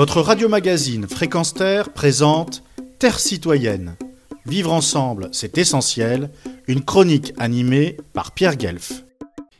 Votre 0.00 0.22
radio-magazine 0.22 1.06
Fréquence 1.06 1.52
Terre 1.52 1.92
présente 1.92 2.64
Terre 2.98 3.20
citoyenne. 3.20 3.98
Vivre 4.46 4.72
ensemble, 4.72 5.28
c'est 5.32 5.58
essentiel. 5.58 6.30
Une 6.68 6.82
chronique 6.82 7.34
animée 7.36 7.98
par 8.14 8.32
Pierre 8.32 8.56
Guelf. 8.56 9.04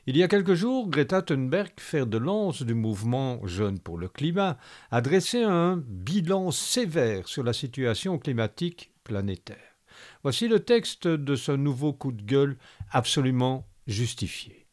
Il 0.07 0.17
y 0.17 0.23
a 0.23 0.29
quelques 0.29 0.55
jours, 0.55 0.89
Greta 0.89 1.21
Thunberg, 1.21 1.73
fer 1.77 2.07
de 2.07 2.17
lance 2.17 2.63
du 2.63 2.73
mouvement 2.73 3.47
Jeunes 3.47 3.81
pour 3.81 3.99
le 3.99 4.09
climat, 4.09 4.57
a 4.91 5.03
dressé 5.03 5.43
un 5.43 5.77
bilan 5.77 6.51
sévère 6.53 7.29
sur 7.29 7.43
la 7.43 7.53
situation 7.53 8.19
climatique 8.19 8.95
planétaire. 9.05 9.77
Voici 10.23 10.49
le 10.49 10.61
texte 10.61 11.07
de 11.07 11.37
ce 11.37 11.53
nouveau 11.53 11.93
coup 11.93 12.13
de 12.13 12.23
gueule 12.23 12.57
absolument 12.93 13.67
justifié. 13.87 14.67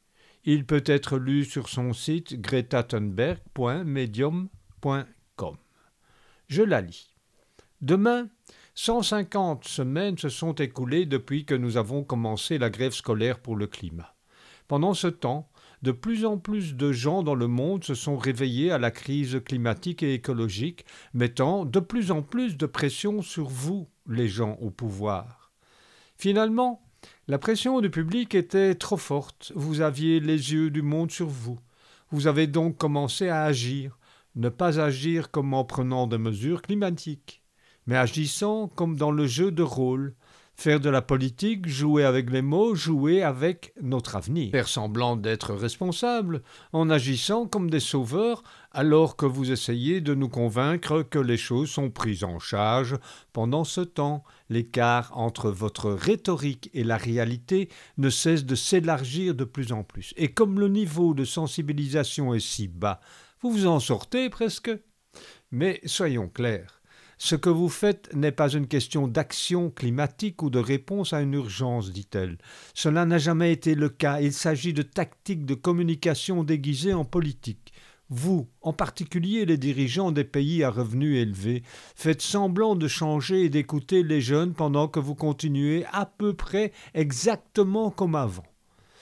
Il 0.45 0.65
peut 0.65 0.85
être 0.85 1.17
lu 1.17 1.43
sur 1.43 1.67
son 1.67 1.91
site 1.91 2.39
gretathunberg.medium.com. 2.39 5.07
Je 6.47 6.63
la 6.63 6.81
lis. 6.81 7.13
Demain, 7.81 8.29
150 8.75 9.65
semaines 9.65 10.17
se 10.17 10.29
sont 10.29 10.53
écoulées 10.53 11.05
depuis 11.05 11.45
que 11.45 11.55
nous 11.55 11.77
avons 11.77 12.03
commencé 12.03 12.57
la 12.57 12.69
grève 12.69 12.93
scolaire 12.93 13.39
pour 13.39 13.55
le 13.55 13.67
climat. 13.67 14.15
Pendant 14.67 14.93
ce 14.93 15.07
temps, 15.07 15.49
de 15.81 15.91
plus 15.91 16.25
en 16.25 16.37
plus 16.37 16.75
de 16.75 16.91
gens 16.91 17.21
dans 17.21 17.35
le 17.35 17.47
monde 17.47 17.83
se 17.83 17.95
sont 17.95 18.17
réveillés 18.17 18.71
à 18.71 18.77
la 18.77 18.91
crise 18.91 19.41
climatique 19.45 20.03
et 20.03 20.13
écologique, 20.13 20.85
mettant 21.13 21.65
de 21.65 21.79
plus 21.79 22.11
en 22.11 22.21
plus 22.21 22.57
de 22.57 22.65
pression 22.65 23.21
sur 23.21 23.47
vous, 23.47 23.87
les 24.07 24.27
gens 24.27 24.57
au 24.61 24.71
pouvoir. 24.71 25.51
Finalement, 26.17 26.81
la 27.27 27.37
pression 27.37 27.79
du 27.81 27.89
public 27.89 28.33
était 28.33 28.73
trop 28.73 28.97
forte, 28.97 29.51
vous 29.55 29.81
aviez 29.81 30.19
les 30.19 30.53
yeux 30.53 30.71
du 30.71 30.81
monde 30.81 31.11
sur 31.11 31.27
vous. 31.27 31.59
Vous 32.09 32.27
avez 32.27 32.47
donc 32.47 32.77
commencé 32.77 33.27
à 33.27 33.43
agir, 33.43 33.97
ne 34.37 34.49
pas 34.49 34.79
agir 34.79 35.31
comme 35.31 35.53
en 35.53 35.65
prenant 35.65 36.07
des 36.07 36.19
mesures 36.19 36.61
climatiques, 36.61 37.43
mais 37.87 37.97
agissant 37.97 38.67
comme 38.67 38.95
dans 38.95 39.11
le 39.11 39.25
jeu 39.25 39.51
de 39.51 39.63
rôle, 39.63 40.15
Faire 40.59 40.79
de 40.79 40.89
la 40.89 41.03
politique, 41.03 41.67
jouer 41.67 42.03
avec 42.03 42.31
les 42.31 42.41
mots, 42.41 42.73
jouer 42.73 43.21
avec 43.21 43.73
notre 43.79 44.15
avenir. 44.15 44.49
Faire 44.49 44.67
semblant 44.67 45.15
d'être 45.15 45.53
responsable 45.53 46.41
en 46.73 46.89
agissant 46.89 47.45
comme 47.45 47.69
des 47.69 47.79
sauveurs 47.79 48.41
alors 48.71 49.17
que 49.17 49.27
vous 49.27 49.51
essayez 49.51 50.01
de 50.01 50.15
nous 50.15 50.29
convaincre 50.29 51.03
que 51.03 51.19
les 51.19 51.37
choses 51.37 51.69
sont 51.69 51.91
prises 51.91 52.23
en 52.23 52.39
charge. 52.39 52.97
Pendant 53.33 53.65
ce 53.65 53.81
temps, 53.81 54.23
l'écart 54.49 55.15
entre 55.15 55.51
votre 55.51 55.91
rhétorique 55.91 56.71
et 56.73 56.83
la 56.83 56.97
réalité 56.97 57.69
ne 57.99 58.09
cesse 58.09 58.43
de 58.43 58.55
s'élargir 58.55 59.35
de 59.35 59.43
plus 59.43 59.71
en 59.71 59.83
plus. 59.83 60.15
Et 60.17 60.33
comme 60.33 60.59
le 60.59 60.69
niveau 60.69 61.13
de 61.13 61.23
sensibilisation 61.23 62.33
est 62.33 62.39
si 62.39 62.67
bas, 62.67 62.99
vous 63.41 63.51
vous 63.51 63.67
en 63.67 63.79
sortez 63.79 64.31
presque. 64.31 64.71
Mais 65.51 65.81
soyons 65.85 66.29
clairs. 66.29 66.76
Ce 67.19 67.35
que 67.35 67.49
vous 67.49 67.69
faites 67.69 68.13
n'est 68.13 68.31
pas 68.31 68.49
une 68.49 68.67
question 68.67 69.07
d'action 69.07 69.71
climatique 69.71 70.43
ou 70.43 70.49
de 70.51 70.59
réponse 70.59 71.13
à 71.13 71.21
une 71.21 71.33
urgence, 71.33 71.91
dit-elle. 71.91 72.37
Cela 72.75 73.05
n'a 73.05 73.17
jamais 73.17 73.51
été 73.51 73.73
le 73.73 73.89
cas. 73.89 74.21
Il 74.21 74.33
s'agit 74.33 74.73
de 74.73 74.83
tactiques 74.83 75.45
de 75.45 75.55
communication 75.55 76.43
déguisées 76.43 76.93
en 76.93 77.05
politique. 77.05 77.73
Vous, 78.09 78.47
en 78.61 78.71
particulier 78.71 79.45
les 79.45 79.57
dirigeants 79.57 80.11
des 80.11 80.23
pays 80.23 80.63
à 80.63 80.69
revenus 80.69 81.19
élevés, 81.19 81.63
faites 81.95 82.21
semblant 82.21 82.75
de 82.75 82.87
changer 82.87 83.45
et 83.45 83.49
d'écouter 83.49 84.03
les 84.03 84.21
jeunes 84.21 84.53
pendant 84.53 84.87
que 84.87 84.99
vous 84.99 85.15
continuez 85.15 85.85
à 85.91 86.05
peu 86.05 86.33
près 86.33 86.71
exactement 86.93 87.89
comme 87.89 88.15
avant 88.15 88.45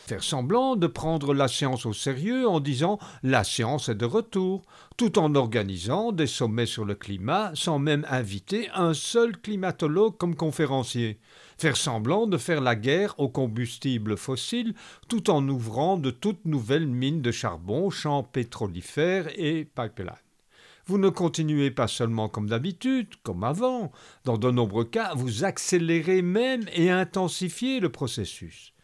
faire 0.06 0.24
semblant 0.24 0.76
de 0.76 0.86
prendre 0.86 1.34
la 1.34 1.48
science 1.48 1.86
au 1.88 1.94
sérieux 1.94 2.48
en 2.48 2.60
disant 2.60 3.00
la 3.24 3.44
science 3.44 3.90
est 3.90 3.96
de 3.96 4.06
retour, 4.06 4.62
tout 4.98 5.18
en 5.18 5.34
organisant 5.34 6.12
des 6.12 6.28
sommets 6.28 6.68
sur 6.68 6.86
le 6.86 6.94
climat 6.94 7.52
sans 7.56 7.80
même 7.80 8.06
inviter 8.10 8.70
un 8.76 8.94
seul 8.94 9.36
climatologue 9.38 10.16
comme 10.18 10.36
conférencier, 10.36 11.20
faire 11.58 11.76
semblant 11.76 12.28
de 12.28 12.38
faire 12.38 12.62
la 12.62 12.76
guerre 12.76 13.20
aux 13.20 13.30
combustibles 13.30 14.16
fossiles 14.16 14.76
tout 15.08 15.32
en 15.32 15.48
ouvrant 15.50 15.98
de 15.98 16.12
toutes 16.12 16.46
nouvelles 16.46 16.88
mines 16.88 17.24
de 17.24 17.32
charbon, 17.32 17.90
champs 17.90 18.24
pétrolifères 18.24 19.28
et 19.38 19.66
pipelines. 19.66 20.12
Vous 20.86 21.00
ne 21.00 21.10
continuez 21.10 21.72
pas 21.72 21.88
seulement 21.88 22.30
comme 22.30 22.48
d'habitude, 22.48 23.08
comme 23.24 23.44
avant, 23.44 23.92
dans 24.24 24.38
de 24.38 24.52
nombreux 24.52 24.86
cas, 24.86 25.16
vous 25.16 25.44
accélérez 25.44 26.22
même 26.22 26.66
et 26.74 26.92
intensifiez 26.92 27.80
le 27.80 27.90
processus 27.90 28.75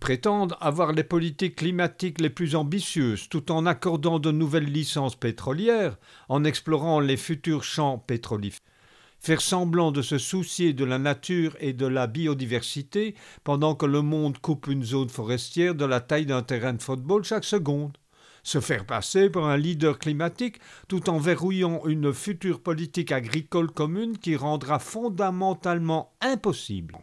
prétendent 0.00 0.56
avoir 0.60 0.92
les 0.92 1.04
politiques 1.04 1.56
climatiques 1.56 2.20
les 2.20 2.30
plus 2.30 2.54
ambitieuses 2.54 3.28
tout 3.28 3.52
en 3.52 3.66
accordant 3.66 4.18
de 4.18 4.30
nouvelles 4.30 4.70
licences 4.70 5.16
pétrolières, 5.16 5.96
en 6.28 6.44
explorant 6.44 7.00
les 7.00 7.16
futurs 7.16 7.64
champs 7.64 7.98
pétrolifères 7.98 8.60
faire 9.22 9.40
semblant 9.40 9.92
de 9.92 10.02
se 10.02 10.18
soucier 10.18 10.72
de 10.72 10.84
la 10.84 10.98
nature 10.98 11.56
et 11.60 11.72
de 11.72 11.86
la 11.86 12.08
biodiversité 12.08 13.14
pendant 13.44 13.76
que 13.76 13.86
le 13.86 14.02
monde 14.02 14.38
coupe 14.38 14.66
une 14.66 14.82
zone 14.82 15.08
forestière 15.08 15.76
de 15.76 15.84
la 15.84 16.00
taille 16.00 16.26
d'un 16.26 16.42
terrain 16.42 16.72
de 16.72 16.82
football 16.82 17.22
chaque 17.22 17.44
seconde, 17.44 17.96
se 18.42 18.60
faire 18.60 18.84
passer 18.84 19.30
pour 19.30 19.46
un 19.46 19.56
leader 19.56 20.00
climatique 20.00 20.58
tout 20.88 21.08
en 21.08 21.18
verrouillant 21.18 21.82
une 21.86 22.12
future 22.12 22.60
politique 22.60 23.12
agricole 23.12 23.70
commune 23.70 24.18
qui 24.18 24.34
rendra 24.34 24.80
fondamentalement 24.80 26.12
impossible. 26.20 26.96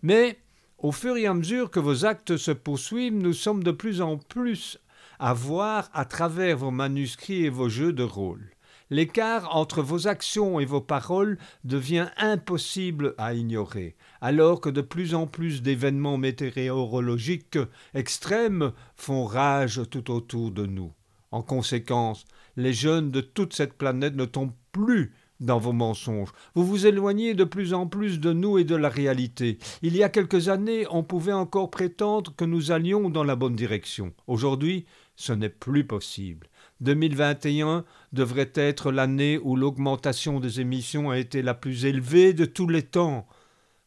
Mais 0.00 0.38
au 0.82 0.90
fur 0.90 1.16
et 1.16 1.26
à 1.26 1.34
mesure 1.34 1.70
que 1.70 1.78
vos 1.78 2.04
actes 2.04 2.36
se 2.36 2.50
poursuivent, 2.50 3.14
nous 3.14 3.32
sommes 3.32 3.62
de 3.62 3.70
plus 3.70 4.00
en 4.00 4.18
plus 4.18 4.78
à 5.20 5.32
voir 5.32 5.88
à 5.94 6.04
travers 6.04 6.56
vos 6.56 6.72
manuscrits 6.72 7.44
et 7.44 7.50
vos 7.50 7.68
jeux 7.68 7.92
de 7.92 8.02
rôle. 8.02 8.50
L'écart 8.90 9.56
entre 9.56 9.80
vos 9.80 10.08
actions 10.08 10.58
et 10.58 10.64
vos 10.64 10.80
paroles 10.80 11.38
devient 11.64 12.08
impossible 12.18 13.14
à 13.16 13.32
ignorer, 13.32 13.94
alors 14.20 14.60
que 14.60 14.68
de 14.68 14.80
plus 14.80 15.14
en 15.14 15.28
plus 15.28 15.62
d'événements 15.62 16.18
météorologiques 16.18 17.58
extrêmes 17.94 18.72
font 18.96 19.24
rage 19.24 19.80
tout 19.88 20.10
autour 20.10 20.50
de 20.50 20.66
nous. 20.66 20.92
En 21.30 21.42
conséquence, 21.42 22.24
les 22.56 22.74
jeunes 22.74 23.10
de 23.10 23.20
toute 23.20 23.54
cette 23.54 23.74
planète 23.74 24.16
ne 24.16 24.26
tombent 24.26 24.52
plus 24.72 25.14
dans 25.42 25.58
vos 25.58 25.72
mensonges. 25.72 26.32
Vous 26.54 26.64
vous 26.64 26.86
éloignez 26.86 27.34
de 27.34 27.44
plus 27.44 27.74
en 27.74 27.86
plus 27.86 28.20
de 28.20 28.32
nous 28.32 28.58
et 28.58 28.64
de 28.64 28.76
la 28.76 28.88
réalité. 28.88 29.58
Il 29.82 29.96
y 29.96 30.02
a 30.02 30.08
quelques 30.08 30.48
années, 30.48 30.86
on 30.90 31.02
pouvait 31.02 31.32
encore 31.32 31.70
prétendre 31.70 32.32
que 32.36 32.44
nous 32.44 32.70
allions 32.70 33.10
dans 33.10 33.24
la 33.24 33.36
bonne 33.36 33.56
direction. 33.56 34.14
Aujourd'hui, 34.26 34.86
ce 35.16 35.32
n'est 35.32 35.48
plus 35.48 35.84
possible. 35.84 36.48
2021 36.80 37.84
devrait 38.12 38.52
être 38.54 38.90
l'année 38.90 39.38
où 39.42 39.56
l'augmentation 39.56 40.40
des 40.40 40.60
émissions 40.60 41.10
a 41.10 41.18
été 41.18 41.42
la 41.42 41.54
plus 41.54 41.84
élevée 41.84 42.32
de 42.32 42.44
tous 42.44 42.68
les 42.68 42.82
temps. 42.82 43.26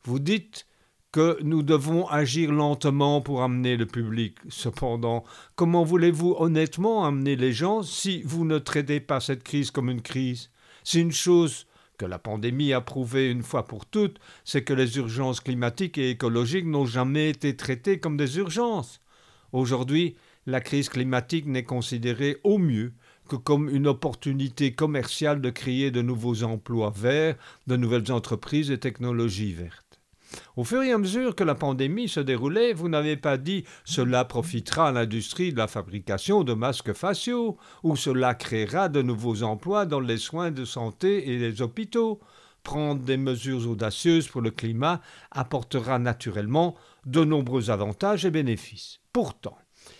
Vous 0.04 0.20
dites 0.20 0.68
que 1.12 1.38
nous 1.42 1.64
devons 1.64 2.08
agir 2.10 2.52
lentement 2.52 3.22
pour 3.22 3.42
amener 3.42 3.78
le 3.78 3.86
public. 3.86 4.38
Cependant, 4.50 5.24
comment 5.56 5.86
voulez-vous 5.86 6.36
honnêtement 6.38 7.06
amener 7.06 7.38
les 7.38 7.54
gens 7.54 7.84
si 7.84 8.22
vous 8.24 8.44
ne 8.44 8.60
traitez 8.60 9.00
pas 9.00 9.22
cette 9.22 9.44
crise 9.44 9.72
comme 9.72 9.90
une 9.90 10.02
crise? 10.02 10.50
C'est 10.86 11.02
une 11.02 11.12
chose 11.12 11.66
que 11.98 12.06
la 12.06 12.20
pandémie 12.20 12.72
a 12.72 12.80
prouvé 12.80 13.32
une 13.32 13.42
fois 13.42 13.66
pour 13.66 13.88
toutes, 13.88 14.20
c'est 14.44 14.64
que 14.64 14.74
les 14.74 14.98
urgences 14.98 15.40
climatiques 15.40 15.98
et 15.98 16.12
écologiques 16.12 16.68
n'ont 16.68 16.86
jamais 16.86 17.30
été 17.30 17.56
traitées 17.56 18.00
comme 18.00 18.18
des 18.18 18.38
urgences. 18.38 19.02
Aujourd'hui, 19.52 20.16
la 20.46 20.62
crise 20.62 20.90
climatique 20.90 21.48
n'est 21.48 21.64
considérée 21.64 22.38
au 22.44 22.60
mieux 22.60 22.94
que 23.28 23.36
comme 23.36 23.68
une 23.68 23.88
opportunité 23.88 24.74
commerciale 24.74 25.42
de 25.42 25.50
créer 25.50 25.90
de 25.90 26.04
nouveaux 26.04 26.44
emplois 26.44 26.94
verts, 26.96 27.36
de 27.66 27.78
nouvelles 27.78 28.12
entreprises 28.12 28.70
et 28.70 28.78
technologies 28.78 29.54
vertes. 29.54 29.85
Au 30.56 30.64
fur 30.64 30.84
et 30.84 30.92
à 30.92 30.98
mesure 30.98 31.36
que 31.36 31.44
la 31.44 31.56
pandémie 31.56 32.08
se 32.08 32.20
déroulait, 32.20 32.74
vous 32.74 32.90
n'avez 32.90 33.18
pas 33.18 33.38
dit 33.38 33.64
cela 33.84 34.26
profitera 34.26 34.90
à 34.90 34.92
l'industrie 34.92 35.52
de 35.52 35.58
la 35.58 35.68
fabrication 35.68 36.44
de 36.44 36.54
masques 36.54 36.94
faciaux 36.94 37.58
ou 37.84 37.96
cela 37.96 38.36
créera 38.36 38.90
de 38.90 39.02
nouveaux 39.02 39.44
emplois 39.44 39.86
dans 39.86 40.00
les 40.00 40.18
soins 40.18 40.52
de 40.52 40.66
santé 40.66 41.30
et 41.32 41.38
les 41.38 41.62
hôpitaux. 41.62 42.20
Prendre 42.64 43.04
des 43.04 43.18
mesures 43.18 43.70
audacieuses 43.70 44.28
pour 44.28 44.42
le 44.42 44.50
climat 44.50 45.02
apportera 45.32 46.00
naturellement 46.00 46.76
de 47.06 47.24
nombreux 47.24 47.70
avantages 47.70 48.26
et 48.26 48.32
bénéfices. 48.32 49.00
Pourtant, 49.14 49.58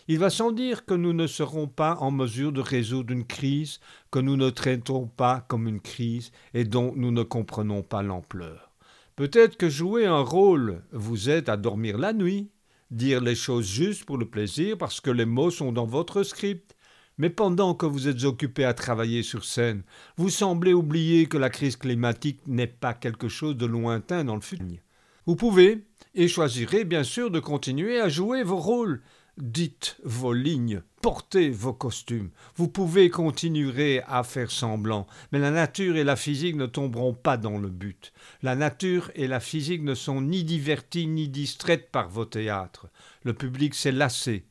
il 0.08 0.20
va 0.20 0.30
sans 0.30 0.52
dire 0.52 0.86
que 0.86 0.94
nous 0.94 1.14
ne 1.14 1.28
serons 1.28 1.68
pas 1.68 1.96
en 1.98 2.12
mesure 2.12 2.52
de 2.52 2.62
résoudre 2.62 3.14
une 3.14 3.26
crise 3.26 3.80
que 4.12 4.20
nous 4.20 4.36
ne 4.36 4.50
traitons 4.50 5.08
pas 5.08 5.46
comme 5.48 5.68
une 5.68 5.80
crise 5.80 6.32
et 6.54 6.64
dont 6.64 6.94
nous 6.96 7.12
ne 7.12 7.24
comprenons 7.24 7.84
pas 7.84 8.02
l'ampleur. 8.02 8.72
Peut-être 9.16 9.56
que 9.56 9.70
jouer 9.70 10.06
un 10.06 10.20
rôle 10.20 10.84
vous 10.92 11.30
aide 11.30 11.48
à 11.48 11.56
dormir 11.56 11.98
la 11.98 12.12
nuit, 12.12 12.50
dire 12.92 13.22
les 13.22 13.36
choses 13.36 13.66
justes 13.66 14.04
pour 14.04 14.18
le 14.18 14.30
plaisir 14.30 14.78
parce 14.78 15.00
que 15.00 15.10
les 15.10 15.26
mots 15.26 15.52
sont 15.52 15.72
dans 15.72 15.86
votre 15.86 16.24
script. 16.24 16.76
Mais 17.18 17.30
pendant 17.30 17.76
que 17.76 17.86
vous 17.86 18.10
êtes 18.10 18.26
occupé 18.26 18.66
à 18.66 18.74
travailler 18.74 19.24
sur 19.24 19.46
scène, 19.46 19.84
vous 20.18 20.30
semblez 20.30 20.74
oublier 20.74 21.28
que 21.28 21.38
la 21.38 21.50
crise 21.50 21.78
climatique 21.78 22.42
n'est 22.46 22.68
pas 22.68 22.94
quelque 22.94 23.30
chose 23.30 23.56
de 23.56 23.66
lointain 23.66 24.26
dans 24.26 24.36
le 24.36 24.42
futur. 24.42 24.80
Vous 25.26 25.38
pouvez, 25.38 25.86
et 26.14 26.28
choisirez 26.28 26.84
bien 26.84 27.04
sûr 27.04 27.32
de 27.32 27.40
continuer 27.40 28.02
à 28.02 28.10
jouer 28.10 28.44
vos 28.44 28.58
rôles, 28.58 29.02
dites 29.38 29.98
vos 30.04 30.34
lignes, 30.34 30.82
portez 31.02 31.50
vos 31.50 31.74
costumes. 31.74 32.30
Vous 32.56 32.68
pouvez 32.68 33.10
continuer 33.10 34.02
à 34.08 34.24
faire 34.24 34.52
semblant, 34.52 35.08
mais 35.32 35.40
la 35.40 35.52
nature 35.52 35.98
et 35.98 36.04
la 36.04 36.16
physique 36.16 36.56
ne 36.56 36.66
tomberont 36.66 37.14
pas 37.14 37.38
dans 37.38 37.58
le 37.58 37.70
but. 37.70 38.14
La 38.42 38.56
nature 38.56 39.12
et 39.16 39.28
la 39.28 39.40
physique 39.40 39.84
ne 39.84 39.96
sont 39.96 40.22
ni 40.22 40.44
diverties 40.44 41.08
ni 41.08 41.28
distraites 41.28 41.92
par 41.92 42.10
vos 42.10 42.26
théâtres. 42.26 42.88
Le 43.24 43.34
public 43.34 43.76
s'est 43.76 43.92
lassé. 43.92 44.46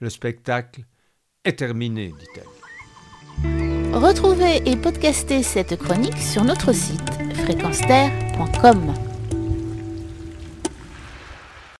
Le 0.00 0.10
spectacle 0.10 0.84
est 1.44 1.58
terminé, 1.58 2.14
dit-elle. 2.18 3.92
Retrouvez 3.92 4.62
et 4.66 4.76
podcastez 4.76 5.42
cette 5.42 5.76
chronique 5.76 6.18
sur 6.18 6.44
notre 6.44 6.72
site 6.72 7.10
fréquenceterre.com. 7.34 9.09